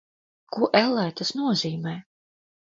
[0.55, 1.97] Ko, ellē, tas nozīmē?